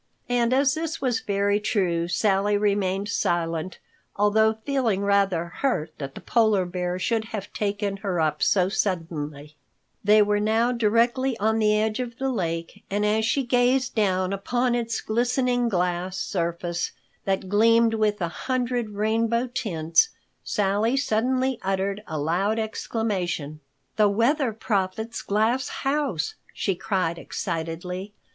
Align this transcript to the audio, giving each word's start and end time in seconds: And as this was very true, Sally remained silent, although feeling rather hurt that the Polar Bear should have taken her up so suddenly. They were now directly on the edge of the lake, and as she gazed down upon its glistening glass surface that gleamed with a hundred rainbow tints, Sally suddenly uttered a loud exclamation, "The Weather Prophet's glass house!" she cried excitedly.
And 0.29 0.51
as 0.51 0.73
this 0.73 0.99
was 0.99 1.19
very 1.19 1.59
true, 1.59 2.07
Sally 2.07 2.57
remained 2.57 3.07
silent, 3.07 3.77
although 4.15 4.55
feeling 4.65 5.01
rather 5.03 5.45
hurt 5.57 5.93
that 5.99 6.15
the 6.15 6.21
Polar 6.21 6.65
Bear 6.65 6.97
should 6.97 7.25
have 7.25 7.53
taken 7.53 7.97
her 7.97 8.19
up 8.19 8.41
so 8.41 8.67
suddenly. 8.67 9.57
They 10.03 10.23
were 10.23 10.39
now 10.39 10.71
directly 10.71 11.37
on 11.37 11.59
the 11.59 11.77
edge 11.79 11.99
of 11.99 12.17
the 12.17 12.31
lake, 12.31 12.83
and 12.89 13.05
as 13.05 13.25
she 13.25 13.43
gazed 13.43 13.93
down 13.93 14.33
upon 14.33 14.73
its 14.73 15.01
glistening 15.01 15.69
glass 15.69 16.17
surface 16.17 16.93
that 17.25 17.47
gleamed 17.47 17.93
with 17.93 18.19
a 18.21 18.27
hundred 18.27 18.95
rainbow 18.95 19.49
tints, 19.53 20.09
Sally 20.43 20.97
suddenly 20.97 21.59
uttered 21.61 22.01
a 22.07 22.17
loud 22.17 22.57
exclamation, 22.57 23.59
"The 23.97 24.09
Weather 24.09 24.51
Prophet's 24.51 25.21
glass 25.21 25.67
house!" 25.67 26.33
she 26.55 26.73
cried 26.73 27.19
excitedly. 27.19 28.13